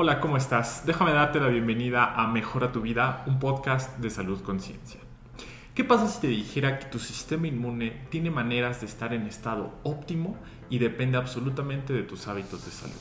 Hola, 0.00 0.20
¿cómo 0.20 0.36
estás? 0.36 0.86
Déjame 0.86 1.12
darte 1.12 1.40
la 1.40 1.48
bienvenida 1.48 2.14
a 2.14 2.28
Mejora 2.28 2.70
tu 2.70 2.82
vida, 2.82 3.24
un 3.26 3.40
podcast 3.40 3.98
de 3.98 4.10
salud 4.10 4.40
conciencia. 4.42 5.00
¿Qué 5.74 5.82
pasa 5.82 6.06
si 6.06 6.20
te 6.20 6.28
dijera 6.28 6.78
que 6.78 6.84
tu 6.84 7.00
sistema 7.00 7.48
inmune 7.48 8.06
tiene 8.08 8.30
maneras 8.30 8.80
de 8.80 8.86
estar 8.86 9.12
en 9.12 9.26
estado 9.26 9.74
óptimo 9.82 10.36
y 10.70 10.78
depende 10.78 11.18
absolutamente 11.18 11.92
de 11.92 12.04
tus 12.04 12.28
hábitos 12.28 12.64
de 12.64 12.70
salud? 12.70 12.94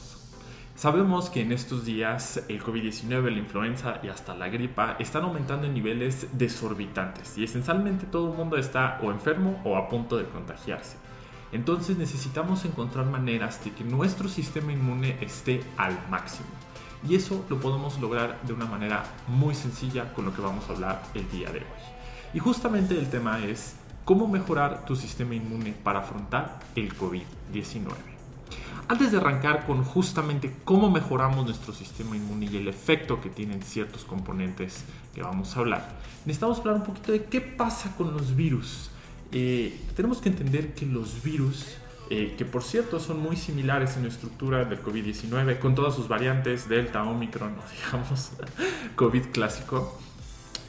Sabemos 0.73 1.29
que 1.29 1.41
en 1.41 1.52
estos 1.52 1.86
días 1.86 2.43
el 2.49 2.63
COVID-19, 2.63 3.29
la 3.29 3.38
influenza 3.38 4.00
y 4.02 4.07
hasta 4.07 4.34
la 4.34 4.50
gripa 4.50 4.95
están 4.98 5.21
aumentando 5.21 5.68
en 5.68 5.75
niveles 5.75 6.29
desorbitantes 6.36 7.38
y 7.38 7.43
esencialmente 7.43 8.07
todo 8.07 8.32
el 8.32 8.36
mundo 8.36 8.57
está 8.57 9.00
o 9.04 9.11
enfermo 9.11 9.61
o 9.66 9.77
a 9.77 9.88
punto 9.88 10.18
de 10.18 10.25
contagiarse. 10.25 10.98
Entonces 11.52 11.95
necesitamos 11.95 12.66
encontrar 12.66 13.05
maneras 13.05 13.64
de 13.64 13.71
que 13.71 13.84
nuestro 13.84 14.27
sistema 14.27 14.73
inmune 14.73 15.16
esté 15.21 15.61
al 15.77 15.95
máximo. 16.09 16.50
Y 17.07 17.15
eso 17.15 17.45
lo 17.49 17.59
podemos 17.59 17.99
lograr 17.99 18.41
de 18.43 18.53
una 18.53 18.66
manera 18.66 19.05
muy 19.27 19.55
sencilla 19.55 20.13
con 20.13 20.25
lo 20.25 20.34
que 20.34 20.41
vamos 20.41 20.67
a 20.70 20.73
hablar 20.73 21.03
el 21.13 21.29
día 21.31 21.52
de 21.52 21.59
hoy. 21.59 21.65
Y 22.34 22.39
justamente 22.39 22.98
el 22.98 23.09
tema 23.09 23.39
es 23.45 23.75
cómo 24.03 24.27
mejorar 24.27 24.85
tu 24.85 24.95
sistema 24.95 25.35
inmune 25.35 25.71
para 25.71 25.99
afrontar 25.99 26.59
el 26.75 26.93
COVID-19. 26.98 28.17
Antes 28.89 29.12
de 29.12 29.17
arrancar 29.17 29.65
con 29.65 29.84
justamente 29.84 30.55
cómo 30.63 30.89
mejoramos 30.89 31.45
nuestro 31.45 31.73
sistema 31.73 32.15
inmune 32.15 32.45
y 32.45 32.57
el 32.57 32.67
efecto 32.67 33.20
que 33.20 33.29
tienen 33.29 33.62
ciertos 33.62 34.05
componentes 34.05 34.85
que 35.13 35.21
vamos 35.21 35.55
a 35.55 35.59
hablar, 35.59 35.98
necesitamos 36.26 36.59
hablar 36.59 36.76
un 36.76 36.84
poquito 36.84 37.12
de 37.12 37.26
qué 37.26 37.41
pasa 37.41 37.95
con 37.98 38.13
los 38.13 38.35
virus. 38.35 38.89
Eh, 39.34 39.77
tenemos 39.95 40.20
que 40.20 40.29
entender 40.29 40.73
que 40.73 40.85
los 40.85 41.21
virus 41.21 41.76
eh, 42.09 42.35
que 42.38 42.45
por 42.45 42.63
cierto 42.63 42.99
son 42.99 43.20
muy 43.20 43.35
similares 43.35 43.97
en 43.97 44.03
la 44.03 44.09
estructura 44.09 44.63
del 44.63 44.81
COVID-19, 44.81 45.59
con 45.59 45.75
todas 45.75 45.95
sus 45.95 46.07
variantes, 46.07 46.70
Delta, 46.70 47.03
Omicron, 47.03 47.55
digamos 47.85 48.31
COVID 48.95 49.25
clásico, 49.34 49.99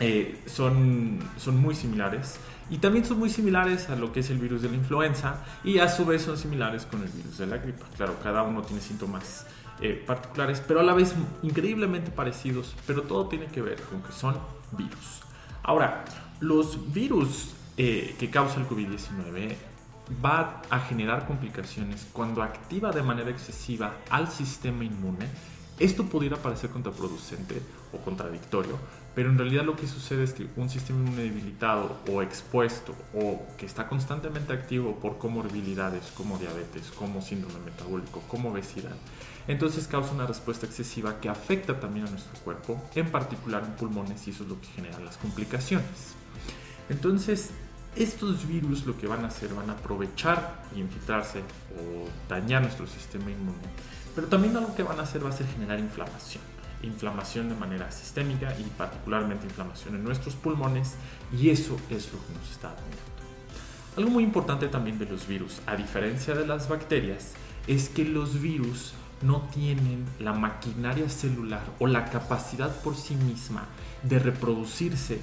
eh, 0.00 0.40
son, 0.46 1.18
son 1.36 1.56
muy 1.58 1.74
similares. 1.74 2.40
Y 2.70 2.78
también 2.78 3.04
son 3.04 3.18
muy 3.18 3.30
similares 3.30 3.88
a 3.88 3.96
lo 3.96 4.12
que 4.12 4.20
es 4.20 4.30
el 4.30 4.38
virus 4.38 4.62
de 4.62 4.68
la 4.68 4.74
influenza 4.74 5.42
y 5.64 5.78
a 5.78 5.88
su 5.88 6.04
vez 6.04 6.22
son 6.22 6.36
similares 6.36 6.84
con 6.84 7.02
el 7.02 7.08
virus 7.08 7.38
de 7.38 7.46
la 7.46 7.56
gripa. 7.56 7.86
Claro, 7.96 8.16
cada 8.22 8.42
uno 8.42 8.60
tiene 8.62 8.82
síntomas 8.82 9.46
eh, 9.80 10.02
particulares, 10.06 10.62
pero 10.66 10.80
a 10.80 10.82
la 10.82 10.92
vez 10.92 11.14
increíblemente 11.42 12.10
parecidos, 12.10 12.74
pero 12.86 13.02
todo 13.02 13.26
tiene 13.28 13.46
que 13.46 13.62
ver 13.62 13.80
con 13.82 14.02
que 14.02 14.12
son 14.12 14.36
virus. 14.72 15.22
Ahora, 15.62 16.04
los 16.40 16.92
virus 16.92 17.54
que 17.76 18.28
causa 18.32 18.58
el 18.58 18.66
COVID-19 18.66 19.54
va 20.24 20.62
a 20.70 20.80
generar 20.80 21.26
complicaciones 21.26 22.06
cuando 22.12 22.42
activa 22.42 22.90
de 22.90 23.02
manera 23.02 23.30
excesiva 23.30 23.94
al 24.10 24.30
sistema 24.30 24.84
inmune. 24.84 25.26
Esto 25.78 26.04
pudiera 26.06 26.36
parecer 26.36 26.70
contraproducente 26.70 27.62
o 27.92 27.98
contradictorio, 27.98 28.78
pero 29.14 29.30
en 29.30 29.38
realidad 29.38 29.64
lo 29.64 29.76
que 29.76 29.86
sucede 29.86 30.24
es 30.24 30.32
que 30.32 30.48
un 30.56 30.68
sistema 30.68 30.98
inmune 30.98 31.22
debilitado 31.22 31.98
o 32.10 32.20
expuesto 32.20 32.94
o 33.14 33.42
que 33.56 33.66
está 33.66 33.88
constantemente 33.88 34.52
activo 34.52 34.96
por 34.96 35.18
comorbilidades 35.18 36.10
como 36.16 36.36
diabetes, 36.38 36.90
como 36.90 37.22
síndrome 37.22 37.60
metabólico, 37.64 38.20
como 38.28 38.50
obesidad, 38.50 38.96
entonces 39.46 39.86
causa 39.86 40.12
una 40.12 40.26
respuesta 40.26 40.66
excesiva 40.66 41.20
que 41.20 41.28
afecta 41.28 41.78
también 41.78 42.06
a 42.06 42.10
nuestro 42.10 42.38
cuerpo, 42.40 42.82
en 42.94 43.10
particular 43.10 43.62
en 43.64 43.72
pulmones 43.72 44.26
y 44.26 44.30
eso 44.30 44.42
es 44.42 44.48
lo 44.48 44.60
que 44.60 44.66
genera 44.68 44.98
las 44.98 45.16
complicaciones. 45.16 46.16
Entonces, 46.90 47.50
estos 47.98 48.46
virus 48.46 48.86
lo 48.86 48.96
que 48.96 49.06
van 49.06 49.24
a 49.24 49.28
hacer, 49.28 49.52
van 49.52 49.68
a 49.70 49.72
aprovechar 49.72 50.62
y 50.74 50.80
infiltrarse 50.80 51.40
o 51.40 52.08
dañar 52.28 52.62
nuestro 52.62 52.86
sistema 52.86 53.30
inmune. 53.30 53.58
Pero 54.14 54.28
también 54.28 54.56
algo 54.56 54.74
que 54.74 54.82
van 54.82 55.00
a 55.00 55.02
hacer 55.02 55.24
va 55.24 55.30
a 55.30 55.32
ser 55.32 55.46
generar 55.48 55.78
inflamación. 55.80 56.42
Inflamación 56.82 57.48
de 57.48 57.56
manera 57.56 57.90
sistémica 57.90 58.56
y 58.58 58.62
particularmente 58.76 59.46
inflamación 59.46 59.96
en 59.96 60.04
nuestros 60.04 60.36
pulmones 60.36 60.94
y 61.36 61.50
eso 61.50 61.76
es 61.90 62.12
lo 62.12 62.24
que 62.24 62.32
nos 62.34 62.50
está 62.50 62.68
dañando. 62.68 63.08
Algo 63.96 64.10
muy 64.10 64.22
importante 64.22 64.68
también 64.68 64.98
de 65.00 65.06
los 65.06 65.26
virus, 65.26 65.60
a 65.66 65.74
diferencia 65.74 66.34
de 66.34 66.46
las 66.46 66.68
bacterias, 66.68 67.32
es 67.66 67.88
que 67.88 68.04
los 68.04 68.40
virus 68.40 68.92
no 69.22 69.40
tienen 69.52 70.06
la 70.20 70.32
maquinaria 70.32 71.08
celular 71.08 71.64
o 71.80 71.88
la 71.88 72.04
capacidad 72.04 72.72
por 72.82 72.94
sí 72.94 73.16
misma 73.16 73.66
de 74.04 74.20
reproducirse 74.20 75.20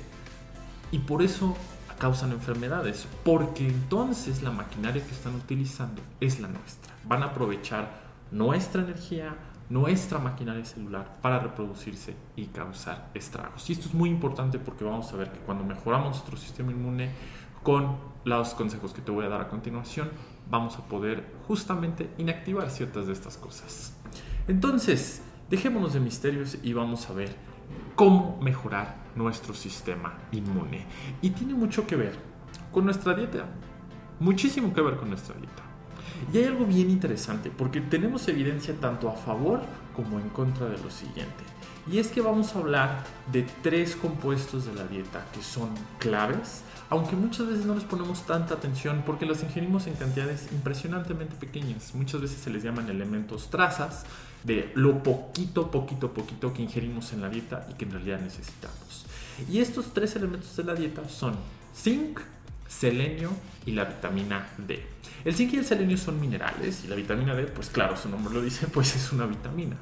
y 0.92 1.00
por 1.00 1.22
eso 1.22 1.56
causan 2.00 2.32
enfermedades, 2.32 3.08
porque 3.24 3.68
entonces 3.68 4.42
la 4.42 4.52
maquinaria 4.52 5.04
que 5.04 5.12
están 5.12 5.36
utilizando 5.36 6.02
es 6.20 6.40
la 6.40 6.48
nuestra. 6.48 6.94
Van 7.06 7.24
a 7.24 7.28
aprovechar 7.28 7.90
nuestra 8.32 8.82
energía, 8.82 9.36
nuestra 9.70 10.20
maquinaria 10.20 10.66
celular 10.66 11.18
para 11.22 11.40
reproducirse 11.40 12.16
y 12.36 12.48
causar 12.48 13.10
estragos. 13.14 13.70
Y 13.70 13.74
esto 13.74 13.88
es 13.88 13.94
muy 13.94 14.10
importante 14.10 14.60
porque 14.60 14.84
vamos 14.84 15.12
a 15.14 15.16
ver 15.16 15.32
que 15.32 15.40
cuando 15.40 15.64
mejoramos 15.64 16.10
nuestro 16.10 16.38
sistema 16.38 16.72
inmune 16.72 17.12
con 17.64 17.98
los 18.26 18.54
consejos 18.54 18.94
que 18.94 19.02
te 19.02 19.12
voy 19.12 19.26
a 19.26 19.30
dar 19.30 19.42
a 19.42 19.48
continuación, 19.48 20.10
vamos 20.50 20.78
a 20.78 20.86
poder 20.86 21.26
justamente 21.48 22.10
inactivar 22.18 22.70
ciertas 22.70 23.08
de 23.08 23.14
estas 23.14 23.38
cosas. 23.38 23.96
Entonces, 24.48 25.24
dejémonos 25.50 25.94
de 25.94 26.00
misterios 26.00 26.58
y 26.62 26.74
vamos 26.74 27.10
a 27.10 27.14
ver 27.14 27.36
cómo 27.96 28.38
mejorar 28.42 29.05
nuestro 29.16 29.54
sistema 29.54 30.18
inmune. 30.32 30.86
Y 31.22 31.32
tiene 31.32 31.54
mucho 31.54 31.88
que 31.88 31.96
ver 31.96 32.16
con 32.72 32.86
nuestra 32.86 33.14
dieta, 33.14 33.46
muchísimo 34.20 34.74
que 34.74 34.82
ver 34.82 34.98
con 34.98 35.10
nuestra 35.10 35.36
dieta. 35.36 35.64
Y 36.34 36.38
hay 36.38 36.46
algo 36.46 36.66
bien 36.66 36.90
interesante, 36.90 37.52
porque 37.52 37.82
tenemos 37.82 38.28
evidencia 38.28 38.74
tanto 38.80 39.10
a 39.10 39.14
favor 39.14 39.62
como 39.96 40.20
en 40.20 40.30
contra 40.30 40.68
de 40.68 40.78
lo 40.78 40.90
siguiente. 40.90 41.44
Y 41.92 42.00
es 42.00 42.08
que 42.08 42.22
vamos 42.22 42.56
a 42.56 42.60
hablar 42.60 43.04
de 43.32 43.44
tres 43.62 43.96
compuestos 43.96 44.66
de 44.66 44.74
la 44.74 44.88
dieta 44.88 45.26
que 45.34 45.44
son 45.44 45.70
claves, 46.00 46.64
aunque 46.90 47.16
muchas 47.16 47.48
veces 47.48 47.66
no 47.66 47.76
les 47.76 47.84
ponemos 47.84 48.26
tanta 48.26 48.56
atención 48.56 49.04
porque 49.06 49.26
los 49.26 49.44
ingerimos 49.44 49.86
en 49.86 49.94
cantidades 49.94 50.50
impresionantemente 50.52 51.36
pequeñas. 51.36 51.94
Muchas 51.94 52.22
veces 52.22 52.40
se 52.40 52.50
les 52.50 52.64
llaman 52.64 52.90
elementos 52.90 53.50
trazas 53.50 54.06
de 54.44 54.72
lo 54.76 55.04
poquito, 55.04 55.70
poquito, 55.70 56.12
poquito 56.14 56.54
que 56.54 56.64
ingerimos 56.64 57.14
en 57.14 57.22
la 57.22 57.30
dieta 57.30 57.68
y 57.70 57.74
que 57.74 57.86
en 57.86 57.92
realidad 57.92 58.20
necesitamos. 58.20 59.05
Y 59.50 59.60
estos 59.60 59.94
tres 59.94 60.16
elementos 60.16 60.56
de 60.56 60.64
la 60.64 60.76
dieta 60.76 61.08
son 61.10 61.36
zinc, 61.76 62.20
selenio 62.68 63.32
y 63.66 63.72
la 63.72 63.86
vitamina 63.86 64.48
D. 64.58 64.86
El 65.24 65.36
zinc 65.36 65.54
y 65.54 65.58
el 65.58 65.66
selenio 65.66 65.98
son 65.98 66.20
minerales 66.20 66.84
y 66.84 66.88
la 66.88 66.96
vitamina 66.96 67.36
D, 67.36 67.46
pues 67.46 67.70
claro, 67.70 67.98
su 67.98 68.10
nombre 68.10 68.34
lo 68.34 68.42
dice, 68.42 68.68
pues 68.74 68.96
es 68.96 69.12
una 69.12 69.26
vitamina. 69.26 69.78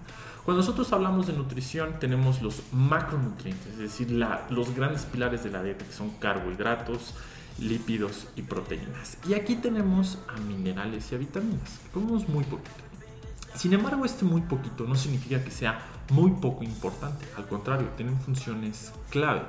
Cuando 0.45 0.61
nosotros 0.61 0.91
hablamos 0.91 1.27
de 1.27 1.33
nutrición 1.33 1.99
tenemos 1.99 2.41
los 2.41 2.63
macronutrientes, 2.73 3.73
es 3.73 3.77
decir, 3.77 4.11
los 4.11 4.75
grandes 4.75 5.03
pilares 5.03 5.43
de 5.43 5.51
la 5.51 5.63
dieta 5.63 5.85
que 5.85 5.93
son 5.93 6.09
carbohidratos, 6.11 7.13
lípidos 7.59 8.27
y 8.35 8.41
proteínas. 8.41 9.17
Y 9.27 9.35
aquí 9.35 9.55
tenemos 9.55 10.17
a 10.27 10.39
minerales 10.41 11.11
y 11.11 11.15
a 11.15 11.17
vitaminas, 11.17 11.79
que 11.83 11.89
comemos 11.91 12.27
muy 12.27 12.43
poquito. 12.43 12.83
Sin 13.55 13.73
embargo, 13.73 14.03
este 14.05 14.25
muy 14.25 14.41
poquito 14.41 14.85
no 14.85 14.95
significa 14.95 15.43
que 15.43 15.51
sea 15.51 15.79
muy 16.09 16.31
poco 16.31 16.63
importante, 16.63 17.25
al 17.37 17.47
contrario, 17.47 17.89
tienen 17.95 18.19
funciones 18.19 18.91
clave. 19.09 19.41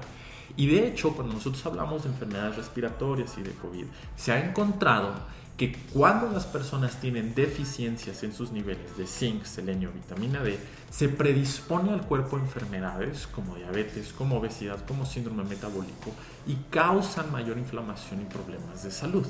Y 0.57 0.67
de 0.67 0.87
hecho, 0.87 1.13
cuando 1.15 1.35
nosotros 1.35 1.65
hablamos 1.67 2.05
de 2.05 2.11
enfermedades 2.11 2.57
respiratorias 2.57 3.37
y 3.39 3.43
de 3.43 3.53
COVID, 3.53 3.87
se 4.17 4.33
ha 4.33 4.45
encontrado 4.45 5.15
que 5.57 5.73
cuando 5.93 6.31
las 6.31 6.47
personas 6.47 7.01
tienen 7.01 7.35
deficiencias 7.35 8.23
en 8.25 8.33
sus 8.33 8.51
niveles 8.51 8.97
de 8.97 9.07
zinc, 9.07 9.45
selenio, 9.45 9.91
vitamina 9.93 10.43
D, 10.43 10.59
se 10.91 11.09
predispone 11.09 11.93
al 11.93 12.03
cuerpo 12.03 12.37
a 12.37 12.41
enfermedades 12.41 13.27
como 13.29 13.55
diabetes, 13.55 14.13
como 14.13 14.39
obesidad, 14.39 14.85
como 14.85 15.07
síndrome 15.07 15.45
metabólico 15.45 16.13
y 16.47 16.57
causan 16.71 17.31
mayor 17.31 17.57
inflamación 17.57 18.23
y 18.23 18.25
problemas 18.25 18.83
de 18.83 18.91
salud. 18.91 19.27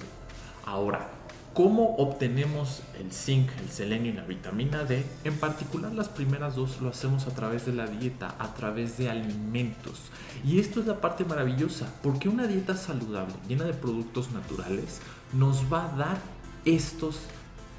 Ahora, 0.64 1.10
¿Cómo 1.54 1.94
obtenemos 1.98 2.82
el 2.98 3.12
zinc, 3.12 3.48
el 3.60 3.70
selenio 3.70 4.10
y 4.10 4.16
la 4.16 4.24
vitamina 4.24 4.82
D? 4.82 5.06
En 5.22 5.36
particular 5.36 5.92
las 5.92 6.08
primeras 6.08 6.56
dos 6.56 6.80
lo 6.80 6.88
hacemos 6.88 7.28
a 7.28 7.30
través 7.30 7.64
de 7.64 7.72
la 7.72 7.86
dieta, 7.86 8.34
a 8.40 8.54
través 8.54 8.98
de 8.98 9.08
alimentos. 9.08 10.10
Y 10.44 10.58
esto 10.58 10.80
es 10.80 10.86
la 10.86 11.00
parte 11.00 11.24
maravillosa, 11.24 11.86
porque 12.02 12.28
una 12.28 12.48
dieta 12.48 12.76
saludable, 12.76 13.34
llena 13.46 13.66
de 13.66 13.72
productos 13.72 14.32
naturales, 14.32 15.00
nos 15.32 15.72
va 15.72 15.84
a 15.84 15.96
dar 15.96 16.18
estos 16.64 17.20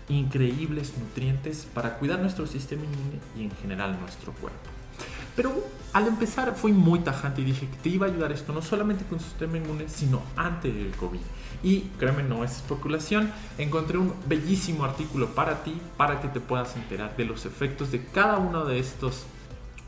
increíbles 0.08 0.94
nutrientes 0.98 1.68
para 1.74 1.98
cuidar 1.98 2.20
nuestro 2.20 2.48
sistema 2.48 2.86
inmune 2.86 3.20
y 3.38 3.44
en 3.44 3.52
general 3.58 4.00
nuestro 4.00 4.32
cuerpo. 4.36 4.75
Pero 5.36 5.54
al 5.94 6.08
empezar 6.08 6.56
fui 6.56 6.72
muy 6.72 7.00
tajante 7.00 7.42
y 7.42 7.46
dije 7.46 7.68
que 7.68 7.78
te 7.78 7.90
iba 7.90 8.06
a 8.06 8.10
ayudar 8.10 8.32
esto 8.32 8.54
no 8.54 8.62
solamente 8.62 9.06
con 9.06 9.20
su 9.20 9.26
sistema 9.26 9.58
inmune, 9.58 9.90
sino 9.90 10.22
antes 10.36 10.74
del 10.74 10.92
COVID. 10.96 11.20
Y 11.64 11.82
créeme, 12.00 12.24
no 12.24 12.44
es 12.44 12.58
especulación, 12.58 13.32
encontré 13.58 13.98
un 13.98 14.14
bellísimo 14.28 14.86
artículo 14.86 15.34
para 15.34 15.64
ti, 15.64 15.80
para 15.98 16.22
que 16.22 16.28
te 16.28 16.40
puedas 16.40 16.76
enterar 16.76 17.16
de 17.18 17.26
los 17.26 17.46
efectos 17.46 17.92
de 17.92 18.06
cada 18.06 18.38
uno 18.38 18.66
de 18.66 18.80
estos 18.80 19.24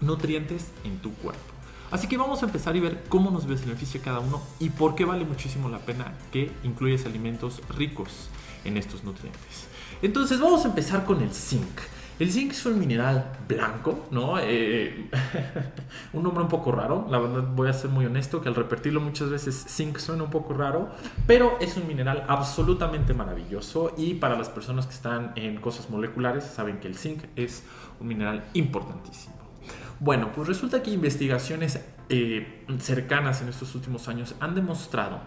nutrientes 0.02 0.72
en 0.84 0.98
tu 1.00 1.14
cuerpo. 1.14 1.42
Así 1.90 2.08
que 2.08 2.18
vamos 2.18 2.44
a 2.44 2.48
empezar 2.48 2.76
y 2.76 2.82
ver 2.82 3.06
cómo 3.08 3.32
nos 3.32 3.48
beneficia 3.48 4.02
cada 4.02 4.20
uno 4.20 4.42
y 4.60 4.70
por 4.70 4.96
qué 4.96 5.06
vale 5.06 5.24
muchísimo 5.24 5.70
la 5.70 5.80
pena 5.80 6.14
que 6.32 6.52
incluyas 6.64 7.06
alimentos 7.06 7.62
ricos 7.78 8.30
en 8.66 8.76
estos 8.76 9.06
nutrientes. 9.06 9.68
Entonces 10.02 10.40
vamos 10.40 10.66
a 10.66 10.70
empezar 10.70 11.06
con 11.06 11.22
el 11.22 11.34
zinc. 11.34 11.80
El 12.20 12.32
zinc 12.32 12.52
es 12.52 12.66
un 12.66 12.80
mineral 12.80 13.32
blanco, 13.48 14.08
¿no? 14.10 14.40
Eh, 14.40 15.08
un 16.14 16.24
nombre 16.24 16.44
un 16.44 16.50
poco 16.50 16.72
raro, 16.72 17.06
la 17.12 17.20
verdad 17.20 17.44
voy 17.56 17.70
a 17.70 17.74
ser 17.74 17.92
muy 17.92 18.08
honesto, 18.08 18.42
que 18.42 18.50
al 18.50 18.56
repetirlo 18.56 19.00
muchas 19.02 19.30
veces 19.30 19.66
zinc 19.68 20.00
suena 20.00 20.24
un 20.24 20.32
poco 20.32 20.56
raro, 20.56 20.90
pero 21.28 21.58
es 21.62 21.78
un 21.78 21.88
mineral 21.88 22.26
absolutamente 22.28 23.14
maravilloso 23.14 23.94
y 23.98 24.16
para 24.16 24.36
las 24.36 24.50
personas 24.50 24.88
que 24.88 24.96
están 24.96 25.34
en 25.36 25.58
cosas 25.62 25.92
moleculares 25.92 26.44
saben 26.44 26.80
que 26.80 26.88
el 26.88 26.96
zinc 26.96 27.24
es 27.36 27.64
un 28.00 28.08
mineral 28.08 28.44
importantísimo. 28.54 29.36
Bueno, 30.00 30.32
pues 30.34 30.48
resulta 30.48 30.82
que 30.82 30.92
investigaciones 30.92 31.80
eh, 32.10 32.64
cercanas 32.80 33.42
en 33.42 33.50
estos 33.50 33.76
últimos 33.76 34.08
años 34.08 34.34
han 34.40 34.56
demostrado 34.56 35.20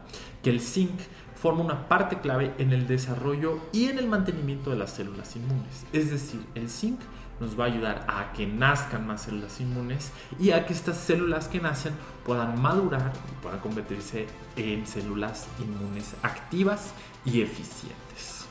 que 0.43 0.51
el 0.51 0.61
zinc 0.61 0.99
forma 1.41 1.65
una 1.65 1.89
parte 1.89 2.19
clave 2.19 2.53
en 2.59 2.73
el 2.73 2.87
desarrollo 2.87 3.61
y 3.73 3.87
en 3.87 3.99
el 3.99 4.07
mantenimiento 4.07 4.71
de 4.71 4.77
las 4.77 4.91
células 4.91 5.35
inmunes. 5.37 5.87
Es 5.93 6.11
decir, 6.11 6.45
el 6.55 6.69
zinc 6.69 7.01
nos 7.41 7.59
va 7.59 7.65
a 7.65 7.69
ayudar 7.69 8.05
a 8.07 8.33
que 8.33 8.47
nazcan 8.47 9.07
más 9.07 9.23
células 9.23 9.59
inmunes 9.61 10.13
y 10.39 10.51
a 10.51 10.67
que 10.67 10.75
estas 10.75 10.99
células 10.99 11.49
que 11.49 11.59
nacen 11.59 11.95
puedan 12.27 12.61
madurar 12.61 13.13
y 13.31 13.43
puedan 13.43 13.61
convertirse 13.61 14.27
en 14.57 14.87
células 14.87 15.47
inmunes 15.59 16.15
activas 16.23 16.91
y 17.25 17.41
eficientes. 17.41 18.45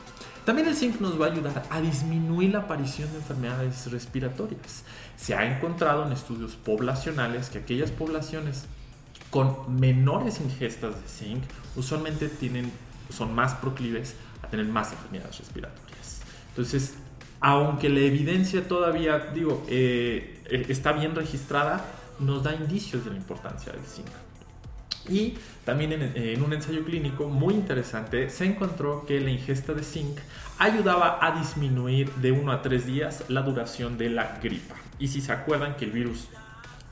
También 0.44 0.66
el 0.66 0.74
zinc 0.74 1.00
nos 1.00 1.20
va 1.20 1.26
a 1.26 1.30
ayudar 1.30 1.62
a 1.70 1.80
disminuir 1.80 2.50
la 2.50 2.60
aparición 2.60 3.08
de 3.12 3.18
enfermedades 3.18 3.88
respiratorias. 3.92 4.84
Se 5.16 5.36
ha 5.36 5.44
encontrado 5.56 6.04
en 6.04 6.12
estudios 6.12 6.56
poblacionales 6.56 7.50
que 7.50 7.58
aquellas 7.58 7.92
poblaciones 7.92 8.66
con 9.30 9.78
menores 9.78 10.40
ingestas 10.40 11.00
de 11.00 11.08
zinc 11.08 11.44
usualmente 11.76 12.28
tienen, 12.28 12.70
son 13.10 13.34
más 13.34 13.54
proclives 13.54 14.16
a 14.42 14.48
tener 14.48 14.66
más 14.66 14.92
enfermedades 14.92 15.38
respiratorias. 15.38 16.20
Entonces, 16.48 16.94
aunque 17.40 17.88
la 17.88 18.00
evidencia 18.00 18.66
todavía, 18.66 19.30
digo, 19.32 19.64
eh, 19.68 20.42
eh, 20.46 20.66
está 20.68 20.92
bien 20.92 21.14
registrada, 21.14 21.84
nos 22.18 22.42
da 22.42 22.54
indicios 22.54 23.04
de 23.04 23.12
la 23.12 23.16
importancia 23.16 23.72
del 23.72 23.84
zinc. 23.84 24.08
Y 25.08 25.38
también 25.64 25.92
en, 25.92 26.12
en, 26.14 26.42
un 26.42 26.52
ensayo 26.52 26.84
clínico 26.84 27.26
muy 27.28 27.54
interesante 27.54 28.28
se 28.28 28.44
encontró 28.44 29.06
que 29.06 29.18
la 29.20 29.30
ingesta 29.30 29.72
de 29.72 29.82
zinc 29.82 30.18
ayudaba 30.58 31.18
a 31.24 31.38
disminuir 31.38 32.12
de 32.16 32.32
1 32.32 32.52
a 32.52 32.60
3 32.60 32.86
días 32.86 33.24
la 33.28 33.40
duración 33.40 33.96
de 33.96 34.10
la 34.10 34.38
gripa. 34.42 34.74
Y 34.98 35.08
si 35.08 35.22
se 35.22 35.32
acuerdan 35.32 35.76
que 35.76 35.86
el 35.86 35.92
virus 35.92 36.28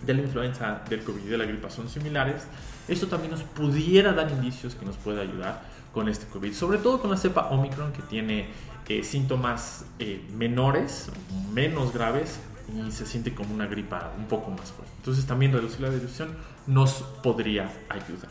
de 0.04 0.14
la 0.14 0.22
influenza, 0.22 0.82
del 0.88 1.02
COVID 1.02 1.22
y 1.22 1.28
de 1.28 1.38
la 1.38 1.44
gripa 1.44 1.70
son 1.70 1.88
similares, 1.88 2.46
esto 2.86 3.08
también 3.08 3.32
nos 3.32 3.42
pudiera 3.42 4.12
dar 4.12 4.30
indicios 4.30 4.74
que 4.74 4.86
nos 4.86 4.96
puede 4.96 5.20
ayudar 5.20 5.62
con 5.92 6.08
este 6.08 6.26
COVID, 6.26 6.52
sobre 6.52 6.78
todo 6.78 7.00
con 7.00 7.10
la 7.10 7.16
cepa 7.16 7.48
Omicron 7.50 7.92
que 7.92 8.02
tiene 8.02 8.48
eh, 8.88 9.04
síntomas 9.04 9.84
eh, 9.98 10.26
menores, 10.34 11.10
menos 11.52 11.92
graves 11.92 12.40
y 12.74 12.90
se 12.90 13.04
siente 13.04 13.34
como 13.34 13.54
una 13.54 13.66
gripa 13.66 14.12
un 14.16 14.26
poco 14.26 14.50
más 14.50 14.72
fuerte. 14.72 14.92
Entonces 14.98 15.26
también 15.26 15.52
reducir 15.52 15.80
la 15.80 15.90
dilución 15.90 16.30
nos 16.66 17.02
podría 17.22 17.70
ayudar. 17.88 18.30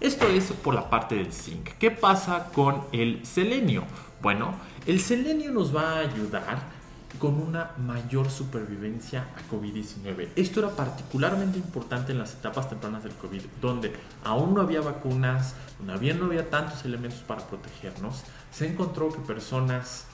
Esto 0.00 0.28
es 0.28 0.52
por 0.52 0.74
la 0.74 0.88
parte 0.88 1.16
del 1.16 1.32
zinc. 1.32 1.70
¿Qué 1.78 1.90
pasa 1.90 2.50
con 2.52 2.84
el 2.92 3.26
selenio? 3.26 3.84
Bueno, 4.22 4.54
el 4.86 5.00
selenio 5.00 5.50
nos 5.50 5.74
va 5.74 5.94
a 5.94 5.98
ayudar 5.98 6.77
con 7.18 7.40
una 7.40 7.72
mayor 7.78 8.30
supervivencia 8.30 9.28
a 9.36 9.52
COVID-19. 9.52 10.28
Esto 10.36 10.60
era 10.60 10.70
particularmente 10.70 11.58
importante 11.58 12.12
en 12.12 12.18
las 12.18 12.34
etapas 12.34 12.68
tempranas 12.68 13.02
del 13.02 13.12
COVID, 13.14 13.42
donde 13.60 13.92
aún 14.24 14.54
no 14.54 14.60
había 14.60 14.80
vacunas, 14.80 15.54
donde 15.78 16.14
no 16.14 16.26
había 16.26 16.48
tantos 16.48 16.84
elementos 16.84 17.20
para 17.20 17.46
protegernos. 17.46 18.22
Se 18.52 18.66
encontró 18.66 19.12
que 19.12 19.18
personas 19.20 20.04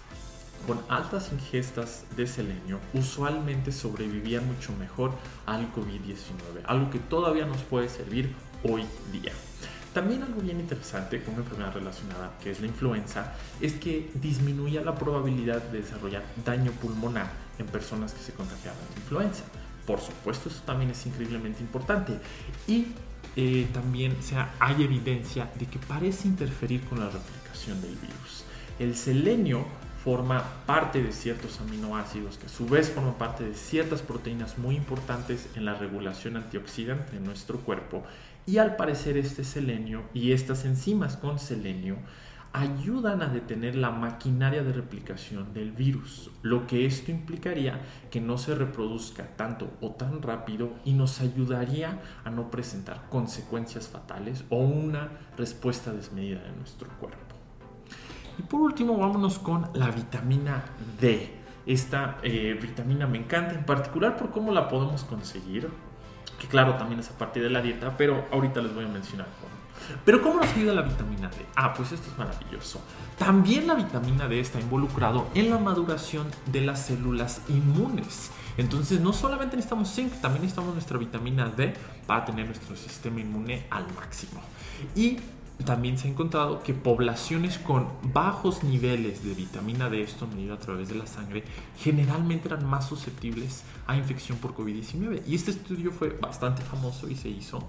con 0.67 0.81
altas 0.89 1.31
ingestas 1.33 2.05
de 2.17 2.27
selenio 2.27 2.81
usualmente 2.95 3.71
sobrevivían 3.71 4.47
mucho 4.47 4.73
mejor 4.79 5.12
al 5.47 5.71
COVID-19, 5.73 6.62
algo 6.65 6.91
que 6.91 6.99
todavía 6.99 7.47
nos 7.47 7.62
puede 7.62 7.89
servir 7.89 8.35
hoy 8.62 8.85
día. 9.12 9.33
También 9.94 10.25
algo 10.25 10.41
bien 10.41 10.58
interesante 10.58 11.23
con 11.23 11.35
una 11.35 11.44
enfermedad 11.44 11.73
relacionada, 11.73 12.32
que 12.43 12.50
es 12.50 12.61
la 12.61 12.67
influenza, 12.67 13.32
es 13.61 13.75
que 13.75 14.11
disminuía 14.14 14.82
la 14.82 14.96
probabilidad 14.96 15.62
de 15.62 15.82
desarrollar 15.82 16.25
daño 16.44 16.73
pulmonar 16.73 17.31
en 17.61 17.67
personas 17.67 18.12
que 18.12 18.20
se 18.20 18.32
contagiaban 18.32 18.81
de 18.93 19.00
influenza. 19.00 19.44
Por 19.87 20.00
supuesto, 20.00 20.49
eso 20.49 20.62
también 20.67 20.91
es 20.91 21.06
increíblemente 21.06 21.61
importante. 21.61 22.19
Y 22.67 22.88
eh, 23.37 23.69
también 23.73 24.17
hay 24.58 24.82
evidencia 24.82 25.49
de 25.55 25.67
que 25.67 25.79
parece 25.79 26.26
interferir 26.26 26.85
con 26.87 26.99
la 26.99 27.06
replicación 27.06 27.81
del 27.81 27.94
virus. 27.94 28.44
El 28.81 28.97
selenio 28.97 29.64
forma 30.02 30.43
parte 30.67 31.02
de 31.02 31.12
ciertos 31.12 31.61
aminoácidos 31.61 32.37
que 32.37 32.47
a 32.47 32.49
su 32.50 32.67
vez 32.67 32.90
forman 32.90 33.14
parte 33.14 33.44
de 33.44 33.55
ciertas 33.55 34.02
proteínas 34.02 34.58
muy 34.58 34.76
importantes 34.76 35.49
en 35.55 35.64
la 35.64 35.75
regulación 35.75 36.37
antioxidante 36.37 37.12
de 37.12 37.20
nuestro 37.20 37.61
cuerpo 37.61 38.05
y 38.46 38.58
al 38.58 38.76
parecer 38.76 39.17
este 39.17 39.44
selenio 39.44 40.05
y 40.12 40.32
estas 40.32 40.64
enzimas 40.64 41.17
con 41.17 41.38
selenio 41.38 41.96
ayudan 42.55 43.20
a 43.20 43.26
detener 43.26 43.75
la 43.75 43.91
maquinaria 43.91 44.62
de 44.62 44.73
replicación 44.73 45.52
del 45.52 45.73
virus, 45.73 46.31
lo 46.43 46.69
que 46.69 46.87
esto 46.87 47.11
implicaría 47.11 47.81
que 48.12 48.20
no 48.20 48.38
se 48.38 48.55
reproduzca 48.55 49.26
tanto 49.37 49.73
o 49.81 49.91
tan 49.91 50.23
rápido 50.23 50.70
y 50.85 50.93
nos 50.93 51.20
ayudaría 51.20 52.00
a 52.23 52.31
no 52.31 52.52
presentar 52.52 53.08
consecuencias 53.11 53.88
fatales 53.88 54.44
o 54.50 54.58
una 54.58 55.08
respuesta 55.37 55.93
desmedida 55.93 56.44
de 56.44 56.52
nuestro 56.52 56.88
cuerpo. 57.00 57.35
Y 58.38 58.43
por 58.43 58.61
último, 58.61 58.97
vámonos 58.99 59.40
con 59.40 59.69
la 59.75 59.90
vitamina 59.90 60.64
D. 61.00 61.31
Esta 61.67 62.19
eh, 62.23 62.56
vitamina 62.61 63.08
me 63.08 63.19
encanta 63.19 63.55
en 63.55 63.67
particular 63.67 64.17
por 64.17 64.31
cómo 64.31 64.52
la 64.52 64.69
podemos 64.69 65.02
conseguir 65.02 65.69
que 66.39 66.49
claro, 66.49 66.75
también 66.75 67.01
es 67.01 67.11
a 67.11 67.19
partir 67.19 67.43
de 67.43 67.51
la 67.51 67.63
dieta, 67.63 67.97
pero 67.97 68.27
ahorita 68.33 68.61
les 68.61 68.75
voy 68.75 68.85
a 68.85 68.89
mencionar 68.89 69.27
cómo. 69.41 69.55
Pero 70.05 70.23
¿cómo 70.23 70.41
nos 70.41 70.51
ayuda 70.55 70.73
la 70.73 70.83
vitamina 70.83 71.29
D? 71.29 71.45
Ah, 71.57 71.75
pues 71.75 71.93
esto 71.93 72.11
es 72.11 72.19
maravilloso. 72.19 72.81
También 73.19 73.67
la 73.67 73.75
vitamina 73.75 74.29
D 74.29 74.41
está 74.41 74.61
involucrado 74.61 75.29
en 75.35 75.51
la 75.51 75.59
maduración 75.59 76.27
de 76.47 76.63
las 76.63 76.87
células 76.87 77.43
inmunes. 77.49 78.31
Entonces 78.57 79.01
no 79.01 79.13
solamente 79.13 79.57
necesitamos 79.57 79.93
zinc, 79.93 80.13
también 80.21 80.43
necesitamos 80.43 80.75
nuestra 80.75 80.97
vitamina 80.97 81.49
D 81.49 81.75
para 82.07 82.25
tener 82.25 82.47
nuestro 82.47 82.77
sistema 82.77 83.21
inmune 83.21 83.67
al 83.71 83.85
máximo. 83.95 84.41
Y 84.95 85.19
también 85.62 85.97
se 85.97 86.09
ha 86.09 86.11
encontrado 86.11 86.62
que 86.62 86.75
poblaciones 86.75 87.59
con 87.59 87.89
bajos 88.12 88.65
niveles 88.65 89.25
de 89.25 89.35
vitamina 89.35 89.89
D, 89.89 90.03
esto 90.03 90.27
medido 90.27 90.55
a 90.55 90.59
través 90.59 90.89
de 90.89 90.97
la 90.97 91.06
sangre, 91.06 91.45
generalmente 91.79 92.49
eran 92.49 92.67
más 92.67 92.89
susceptibles 92.89 93.62
a 93.87 93.97
infección 93.97 94.39
por 94.39 94.55
COVID-19. 94.55 95.23
Y 95.27 95.35
este 95.37 95.53
estudio 95.53 95.93
fue 95.93 96.11
bastante 96.11 96.62
famoso 96.62 97.09
y 97.09 97.14
se 97.14 97.28
hizo 97.28 97.67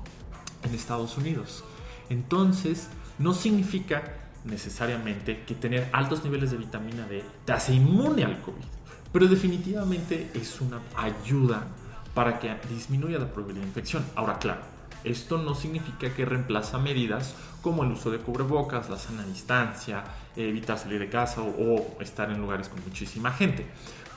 en 0.63 0.73
Estados 0.73 1.17
Unidos. 1.17 1.63
Entonces, 2.09 2.89
no 3.19 3.33
significa 3.33 4.03
necesariamente 4.43 5.43
que 5.45 5.55
tener 5.55 5.89
altos 5.93 6.23
niveles 6.23 6.51
de 6.51 6.57
vitamina 6.57 7.07
D 7.07 7.23
te 7.45 7.53
hace 7.53 7.73
inmune 7.73 8.23
al 8.23 8.41
COVID, 8.41 8.65
pero 9.11 9.27
definitivamente 9.27 10.31
es 10.33 10.59
una 10.59 10.81
ayuda 10.97 11.67
para 12.13 12.39
que 12.39 12.55
disminuya 12.69 13.19
la 13.19 13.31
probabilidad 13.31 13.63
de 13.63 13.69
infección. 13.69 14.05
Ahora, 14.15 14.39
claro, 14.39 14.61
esto 15.05 15.37
no 15.37 15.55
significa 15.55 16.13
que 16.13 16.25
reemplaza 16.25 16.77
medidas 16.77 17.35
como 17.61 17.83
el 17.83 17.91
uso 17.91 18.11
de 18.11 18.19
cubrebocas, 18.19 18.89
la 18.89 18.97
sana 18.97 19.23
distancia, 19.23 20.03
evitar 20.35 20.77
salir 20.77 20.99
de 20.99 21.09
casa 21.09 21.41
o, 21.41 21.97
estar 21.99 22.29
en 22.29 22.39
lugares 22.39 22.69
con 22.69 22.83
muchísima 22.83 23.31
gente. 23.31 23.65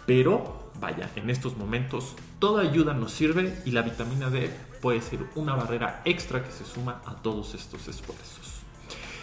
Pero 0.07 0.71
vaya, 0.81 1.11
en 1.17 1.31
estos 1.31 1.57
momentos 1.57 2.15
toda 2.39 2.63
ayuda 2.63 2.95
nos 2.95 3.13
sirve 3.13 3.61
y 3.65 3.71
la 3.73 3.83
vitamina 3.83 4.31
D 4.31 4.51
puede 4.81 5.01
ser 5.01 5.21
una 5.35 5.55
barrera 5.55 6.03
extra 6.05 6.43
que 6.43 6.51
se 6.51 6.65
suma 6.65 7.03
a 7.07 7.15
todos 7.17 7.55
estos 7.55 7.87
esfuerzos. 7.89 8.59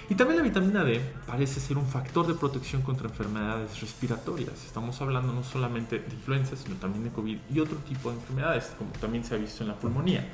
Y 0.07 0.13
también 0.13 0.38
la 0.38 0.43
vitamina 0.43 0.84
D 0.84 1.01
parece 1.25 1.60
ser 1.60 1.77
un 1.77 1.88
factor 1.88 2.27
de 2.27 2.36
protección 2.36 2.84
contra 2.84 3.07
enfermedades 3.10 3.81
respiratorias. 3.81 4.63
Estamos 4.63 5.01
hablando 5.01 5.34
no 5.34 5.43
solamente 5.43 5.98
de 5.98 6.13
influenza, 6.13 6.55
sino 6.55 6.75
también 6.75 7.05
de 7.05 7.10
COVID 7.10 7.38
y 7.51 7.60
otro 7.60 7.77
tipo 7.77 8.12
de 8.12 8.17
enfermedades, 8.17 8.72
como 8.77 8.91
también 8.91 9.24
se 9.24 9.34
ha 9.34 9.38
visto 9.38 9.63
en 9.63 9.69
la 9.69 9.75
pulmonía. 9.75 10.27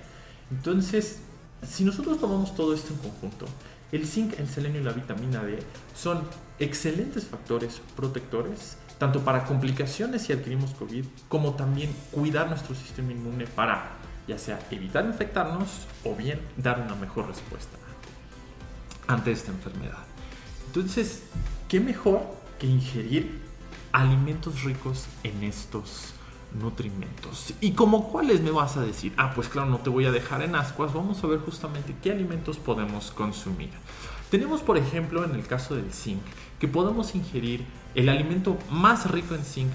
Entonces, 0.51 1.19
si 1.67 1.83
nosotros 1.83 2.19
tomamos 2.19 2.55
todo 2.55 2.73
esto 2.73 2.93
en 2.93 2.99
conjunto, 2.99 3.45
el 3.91 4.05
zinc, 4.05 4.39
el 4.39 4.47
selenio 4.47 4.81
y 4.81 4.83
la 4.83 4.93
vitamina 4.93 5.43
D 5.43 5.59
son 5.95 6.21
excelentes 6.59 7.25
factores 7.25 7.81
protectores, 7.95 8.77
tanto 8.97 9.21
para 9.21 9.45
complicaciones 9.45 10.23
si 10.23 10.33
adquirimos 10.33 10.71
COVID, 10.71 11.05
como 11.27 11.55
también 11.55 11.93
cuidar 12.11 12.49
nuestro 12.49 12.75
sistema 12.75 13.11
inmune 13.11 13.47
para 13.47 13.97
ya 14.27 14.37
sea 14.37 14.59
evitar 14.69 15.05
infectarnos 15.05 15.87
o 16.03 16.15
bien 16.15 16.39
dar 16.55 16.79
una 16.79 16.95
mejor 16.95 17.27
respuesta 17.27 17.77
ante 19.07 19.31
esta 19.31 19.51
enfermedad. 19.51 20.05
Entonces, 20.67 21.23
¿qué 21.67 21.79
mejor 21.79 22.21
que 22.59 22.67
ingerir 22.67 23.41
alimentos 23.91 24.63
ricos 24.63 25.05
en 25.23 25.43
estos 25.43 26.13
nutrimentos. 26.59 27.53
¿Y 27.61 27.71
como 27.71 28.09
cuáles 28.09 28.41
me 28.41 28.51
vas 28.51 28.77
a 28.77 28.81
decir? 28.81 29.13
Ah, 29.17 29.33
pues 29.33 29.47
claro, 29.47 29.69
no 29.69 29.77
te 29.77 29.89
voy 29.89 30.05
a 30.05 30.11
dejar 30.11 30.41
en 30.41 30.55
ascuas. 30.55 30.93
Vamos 30.93 31.23
a 31.23 31.27
ver 31.27 31.39
justamente 31.39 31.95
qué 32.01 32.11
alimentos 32.11 32.57
podemos 32.57 33.11
consumir. 33.11 33.69
Tenemos, 34.29 34.61
por 34.61 34.77
ejemplo, 34.77 35.25
en 35.25 35.35
el 35.35 35.45
caso 35.45 35.75
del 35.75 35.91
zinc, 35.91 36.21
que 36.59 36.67
podemos 36.67 37.15
ingerir 37.15 37.65
el 37.95 38.07
alimento 38.07 38.57
más 38.69 39.11
rico 39.11 39.35
en 39.35 39.43
zinc 39.43 39.71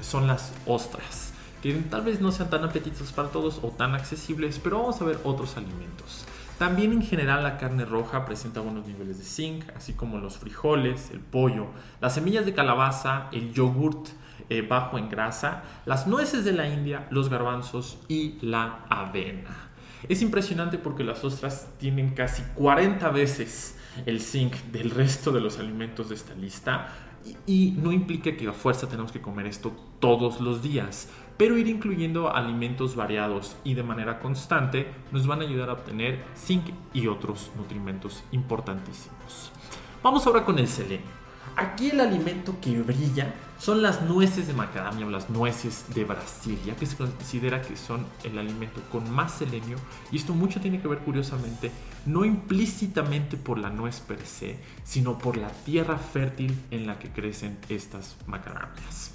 son 0.00 0.28
las 0.28 0.52
ostras, 0.66 1.32
que 1.62 1.72
tal 1.74 2.02
vez 2.02 2.20
no 2.20 2.30
sean 2.30 2.50
tan 2.50 2.62
apetitosos 2.62 3.12
para 3.12 3.30
todos 3.30 3.58
o 3.62 3.68
tan 3.68 3.96
accesibles, 3.96 4.60
pero 4.62 4.78
vamos 4.78 5.00
a 5.00 5.04
ver 5.04 5.18
otros 5.24 5.56
alimentos. 5.56 6.24
También 6.58 6.92
en 6.92 7.02
general 7.02 7.42
la 7.42 7.56
carne 7.56 7.84
roja 7.84 8.24
presenta 8.24 8.60
buenos 8.60 8.86
niveles 8.86 9.18
de 9.18 9.24
zinc, 9.24 9.64
así 9.76 9.92
como 9.92 10.18
los 10.18 10.38
frijoles, 10.38 11.10
el 11.10 11.20
pollo, 11.20 11.66
las 12.00 12.14
semillas 12.14 12.46
de 12.46 12.54
calabaza, 12.54 13.28
el 13.32 13.52
yogurt 13.52 14.08
eh, 14.48 14.62
bajo 14.62 14.98
en 14.98 15.08
grasa, 15.08 15.62
las 15.86 16.06
nueces 16.06 16.44
de 16.44 16.52
la 16.52 16.68
India, 16.68 17.06
los 17.10 17.28
garbanzos 17.28 17.98
y 18.08 18.38
la 18.40 18.84
avena. 18.88 19.70
Es 20.08 20.22
impresionante 20.22 20.78
porque 20.78 21.04
las 21.04 21.24
ostras 21.24 21.68
tienen 21.78 22.14
casi 22.14 22.42
40 22.54 23.10
veces 23.10 23.76
el 24.06 24.20
zinc 24.20 24.54
del 24.72 24.90
resto 24.90 25.32
de 25.32 25.40
los 25.40 25.58
alimentos 25.58 26.08
de 26.08 26.14
esta 26.14 26.34
lista 26.34 26.88
y, 27.46 27.74
no 27.76 27.92
implica 27.92 28.36
que 28.36 28.46
a 28.46 28.52
fuerza 28.52 28.88
tenemos 28.88 29.10
que 29.10 29.20
comer 29.20 29.46
esto 29.46 29.72
todos 29.98 30.40
los 30.40 30.62
días 30.62 31.08
pero 31.38 31.56
ir 31.56 31.68
incluyendo 31.68 32.34
alimentos 32.34 32.96
variados 32.96 33.56
y 33.64 33.74
de 33.74 33.84
manera 33.84 34.18
constante 34.18 34.88
nos 35.12 35.26
van 35.26 35.40
a 35.40 35.44
ayudar 35.44 35.70
a 35.70 35.74
obtener 35.74 36.24
zinc 36.36 36.64
y 36.92 37.06
otros 37.06 37.52
nutrimentos 37.56 38.24
importantísimos. 38.32 39.52
Vamos 40.02 40.26
ahora 40.26 40.44
con 40.44 40.58
el 40.58 40.66
selenio. 40.66 41.06
Aquí 41.56 41.90
el 41.90 42.00
alimento 42.00 42.56
que 42.60 42.80
brilla 42.82 43.34
son 43.58 43.82
las 43.82 44.02
nueces 44.02 44.46
de 44.46 44.54
macadamia 44.54 45.06
o 45.06 45.10
las 45.10 45.30
nueces 45.30 45.84
de 45.94 46.04
Brasil, 46.04 46.58
ya 46.64 46.76
que 46.76 46.86
se 46.86 46.96
considera 46.96 47.60
que 47.60 47.76
son 47.76 48.06
el 48.24 48.38
alimento 48.38 48.80
con 48.92 49.10
más 49.10 49.32
selenio 49.32 49.76
y 50.12 50.16
esto 50.16 50.32
mucho 50.32 50.60
tiene 50.60 50.80
que 50.80 50.88
ver 50.88 50.98
curiosamente 51.00 51.72
no 52.06 52.24
implícitamente 52.24 53.36
por 53.36 53.58
la 53.58 53.70
nuez 53.70 54.00
per 54.00 54.24
se, 54.24 54.58
sino 54.84 55.18
por 55.18 55.36
la 55.36 55.48
tierra 55.48 55.98
fértil 55.98 56.56
en 56.70 56.86
la 56.86 56.98
que 56.98 57.10
crecen 57.10 57.58
estas 57.68 58.16
macadamias. 58.26 59.12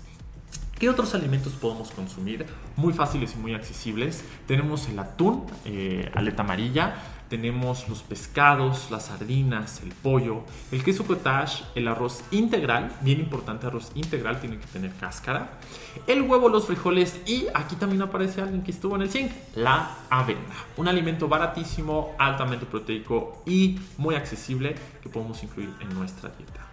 ¿Qué 0.78 0.90
otros 0.90 1.16
alimentos 1.16 1.54
podemos 1.54 1.92
consumir? 1.92 2.46
Muy 2.75 2.92
fáciles 2.92 3.36
y 3.36 3.38
muy 3.38 3.54
accesibles. 3.54 4.25
Tenemos 4.48 4.90
el 4.90 5.00
atún, 5.00 5.46
eh, 5.63 6.12
aleta 6.13 6.44
amarilla, 6.44 6.96
tenemos 7.34 7.90
los 7.90 8.04
pescados, 8.04 8.92
las 8.92 9.08
sardinas, 9.08 9.82
el 9.82 9.92
pollo, 9.92 10.44
el 10.72 10.84
queso 10.84 11.04
cottage, 11.04 11.63
el 11.74 11.88
arroz 11.88 12.24
integral, 12.30 12.96
bien 13.02 13.20
importante, 13.20 13.66
arroz 13.66 13.92
integral 13.96 14.40
tiene 14.40 14.60
que 14.60 14.68
tener 14.68 14.94
cáscara, 14.94 15.58
el 16.06 16.22
huevo, 16.22 16.48
los 16.48 16.68
frijoles 16.68 17.20
y 17.25 17.48
aquí 17.56 17.75
también 17.75 18.04
aparece 18.04 18.40
alguien 18.40 18.62
que 18.62 18.70
estuvo 18.70 18.96
en 18.98 19.02
el 19.02 19.10
zinc, 19.10 19.32
la 19.56 19.98
avena. 20.12 20.42
Un 20.78 20.88
alimento 20.88 21.28
baratísimo, 21.28 22.13
altamente 22.20 22.68
proteico 22.68 23.42
y 23.48 23.80
muy 23.98 24.13
accesible 24.13 24.75
que 25.02 25.10
podemos 25.10 25.42
incluir 25.42 25.74
en 25.82 25.92
nuestra 25.96 26.30
dieta. 26.30 26.73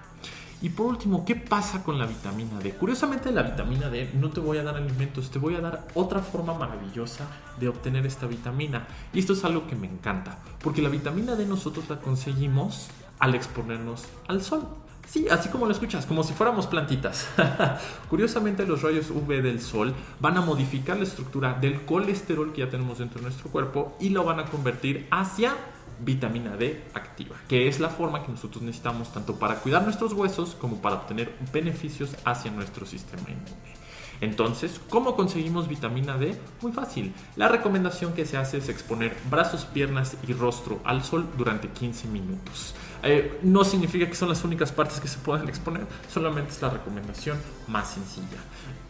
Y 0.62 0.68
por 0.68 0.86
último, 0.86 1.24
¿qué 1.24 1.36
pasa 1.36 1.82
con 1.82 1.98
la 1.98 2.04
vitamina 2.04 2.58
D? 2.58 2.72
Curiosamente 2.72 3.32
la 3.32 3.42
vitamina 3.42 3.88
D 3.88 4.10
no 4.14 4.28
te 4.28 4.40
voy 4.40 4.58
a 4.58 4.62
dar 4.62 4.76
alimentos, 4.76 5.30
te 5.30 5.38
voy 5.38 5.54
a 5.54 5.60
dar 5.60 5.86
otra 5.94 6.20
forma 6.20 6.52
maravillosa 6.52 7.26
de 7.58 7.68
obtener 7.68 8.04
esta 8.04 8.26
vitamina. 8.26 8.86
Y 9.14 9.20
esto 9.20 9.32
es 9.32 9.42
algo 9.44 9.66
que 9.66 9.74
me 9.74 9.86
encanta, 9.86 10.38
porque 10.62 10.82
la 10.82 10.90
vitamina 10.90 11.34
D 11.34 11.46
nosotros 11.46 11.88
la 11.88 12.00
conseguimos 12.00 12.88
al 13.18 13.34
exponernos 13.34 14.04
al 14.28 14.42
sol. 14.42 14.66
Sí, 15.08 15.26
así 15.28 15.48
como 15.48 15.66
lo 15.66 15.72
escuchas, 15.72 16.06
como 16.06 16.22
si 16.22 16.34
fuéramos 16.34 16.66
plantitas. 16.66 17.26
Curiosamente 18.10 18.66
los 18.66 18.82
rayos 18.82 19.10
UV 19.10 19.42
del 19.42 19.60
sol 19.60 19.94
van 20.20 20.36
a 20.36 20.40
modificar 20.40 20.98
la 20.98 21.02
estructura 21.04 21.54
del 21.54 21.84
colesterol 21.84 22.52
que 22.52 22.60
ya 22.60 22.70
tenemos 22.70 22.98
dentro 22.98 23.18
de 23.18 23.24
nuestro 23.24 23.50
cuerpo 23.50 23.96
y 23.98 24.10
lo 24.10 24.24
van 24.24 24.38
a 24.38 24.44
convertir 24.44 25.08
hacia 25.10 25.56
vitamina 26.04 26.56
D 26.56 26.84
activa, 26.94 27.36
que 27.48 27.68
es 27.68 27.80
la 27.80 27.88
forma 27.88 28.24
que 28.24 28.32
nosotros 28.32 28.62
necesitamos 28.62 29.12
tanto 29.12 29.38
para 29.38 29.56
cuidar 29.56 29.82
nuestros 29.82 30.12
huesos 30.12 30.54
como 30.54 30.76
para 30.80 30.96
obtener 30.96 31.34
beneficios 31.52 32.16
hacia 32.24 32.50
nuestro 32.50 32.86
sistema 32.86 33.28
inmune. 33.28 33.80
Entonces, 34.20 34.80
¿cómo 34.90 35.16
conseguimos 35.16 35.66
vitamina 35.66 36.18
D? 36.18 36.36
Muy 36.60 36.72
fácil. 36.72 37.14
La 37.36 37.48
recomendación 37.48 38.12
que 38.12 38.26
se 38.26 38.36
hace 38.36 38.58
es 38.58 38.68
exponer 38.68 39.16
brazos, 39.30 39.64
piernas 39.64 40.16
y 40.28 40.34
rostro 40.34 40.80
al 40.84 41.02
sol 41.02 41.26
durante 41.38 41.68
15 41.68 42.08
minutos. 42.08 42.74
Eh, 43.02 43.38
no 43.42 43.64
significa 43.64 44.06
que 44.06 44.14
son 44.14 44.28
las 44.28 44.44
únicas 44.44 44.72
partes 44.72 45.00
que 45.00 45.08
se 45.08 45.18
pueden 45.18 45.48
exponer, 45.48 45.86
solamente 46.12 46.50
es 46.50 46.60
la 46.60 46.68
recomendación 46.68 47.38
más 47.66 47.92
sencilla. 47.92 48.38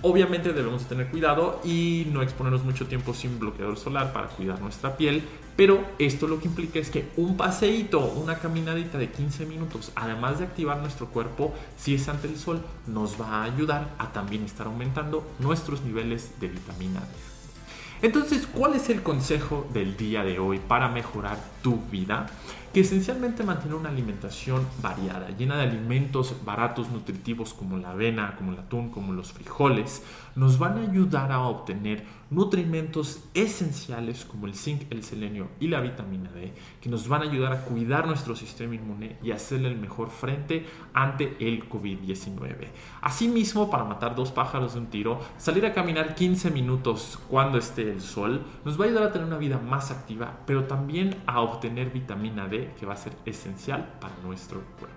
Obviamente 0.03 0.53
debemos 0.53 0.85
tener 0.87 1.09
cuidado 1.11 1.61
y 1.63 2.09
no 2.11 2.23
exponernos 2.23 2.65
mucho 2.65 2.87
tiempo 2.87 3.15
sin 3.15 3.39
bloqueador 3.39 3.77
solar 3.77 4.13
para 4.13 4.27
cuidar 4.29 4.61
nuestra 4.61 4.97
piel, 4.97 5.23
pero 5.61 5.85
esto 5.99 6.27
lo 6.27 6.41
que 6.41 6.49
implica 6.49 6.79
es 6.79 6.89
que 6.89 7.11
un 7.19 7.37
paseíto, 7.37 8.01
una 8.01 8.39
caminadita 8.39 8.97
de 8.97 9.11
15 9.11 9.45
minutos, 9.45 9.93
además 9.95 10.39
de 10.39 10.47
activar 10.47 10.79
nuestro 10.79 11.09
cuerpo, 11.09 11.53
si 11.77 11.95
es 11.95 12.09
ante 12.09 12.29
el 12.29 12.39
sol, 12.39 12.63
nos 12.87 13.21
va 13.21 13.27
a 13.27 13.45
ayudar 13.45 13.91
a 13.99 14.11
también 14.11 14.43
estar 14.45 14.69
aumentando 14.69 15.23
nuestros 15.39 15.83
niveles 15.83 16.41
de 16.41 16.49
vitamina 16.49 17.01
D. 17.01 18.07
Entonces, 18.07 18.47
¿cuál 18.47 18.75
es 18.75 18.89
el 18.89 19.03
consejo 19.03 19.69
del 19.75 19.99
día 19.99 20.25
de 20.25 20.39
hoy 20.39 20.61
para 20.67 20.89
mejorar 20.89 21.37
tu 21.63 21.77
vida? 21.91 22.31
Que 22.73 22.81
esencialmente 22.81 23.43
mantiene 23.43 23.75
una 23.75 23.89
alimentación 23.89 24.65
variada, 24.81 25.31
llena 25.37 25.57
de 25.57 25.65
alimentos 25.65 26.37
baratos, 26.45 26.89
nutritivos 26.91 27.53
como 27.53 27.79
la 27.79 27.91
avena, 27.91 28.37
como 28.37 28.53
el 28.53 28.61
atún, 28.61 28.91
como 28.91 29.13
los 29.13 29.33
frijoles, 29.33 30.05
nos 30.37 30.59
van 30.59 30.79
a 30.79 30.83
ayudar 30.83 31.33
a 31.33 31.41
obtener 31.41 32.05
nutrimentos 32.31 33.25
esenciales 33.35 34.25
como 34.25 34.47
el 34.47 34.55
zinc, 34.55 34.83
el 34.91 35.03
selenio 35.03 35.49
y 35.59 35.67
la 35.67 35.81
vitamina 35.81 36.31
D, 36.31 36.53
que 36.81 36.89
nos 36.89 37.09
van 37.09 37.23
a 37.23 37.25
ayudar 37.25 37.53
a 37.53 37.65
cuidar 37.65 38.07
nuestro 38.07 38.37
sistema 38.37 38.77
inmune 38.77 39.17
y 39.21 39.33
hacerle 39.33 39.69
el 39.69 39.77
mejor 39.77 40.11
frente 40.11 40.65
ante 40.95 41.37
el 41.41 41.69
COVID-19. 41.69 42.69
Asimismo, 43.03 43.69
para 43.69 43.83
matar 43.83 44.15
dos 44.15 44.31
pájaros 44.31 44.75
de 44.75 44.81
un 44.81 44.87
tiro, 44.87 45.21
salir 45.39 45.67
a 45.67 45.73
caminar 45.73 46.15
15 46.15 46.53
minutos 46.53 47.19
cuando 47.29 47.59
esté 47.59 47.91
el 47.91 48.01
sol 48.01 48.43
nos 48.65 48.79
va 48.79 48.85
a 48.85 48.89
ayudar 48.89 49.03
a 49.05 49.13
tener 49.13 49.27
una 49.27 49.39
vida 49.39 49.59
más 49.59 49.91
activa, 49.91 50.39
pero 50.47 50.65
también 50.65 51.17
a 51.27 51.41
obtener 51.41 51.91
vitamina 51.91 52.47
D 52.47 52.60
que 52.79 52.87
va 52.87 52.95
a 52.95 52.97
ser 52.97 53.13
esencial 53.25 53.99
para 54.01 54.15
nuestro 54.23 54.61
cuerpo. 54.79 54.97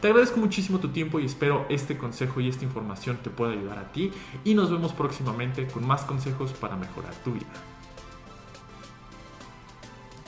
Te 0.00 0.08
agradezco 0.08 0.38
muchísimo 0.38 0.80
tu 0.80 0.88
tiempo 0.88 1.18
y 1.18 1.24
espero 1.24 1.64
este 1.70 1.96
consejo 1.96 2.40
y 2.40 2.48
esta 2.48 2.64
información 2.64 3.18
te 3.22 3.30
pueda 3.30 3.52
ayudar 3.52 3.78
a 3.78 3.92
ti 3.92 4.12
y 4.44 4.54
nos 4.54 4.70
vemos 4.70 4.92
próximamente 4.92 5.66
con 5.66 5.86
más 5.86 6.02
consejos 6.02 6.52
para 6.52 6.76
mejorar 6.76 7.14
tu 7.24 7.32
vida. 7.32 7.73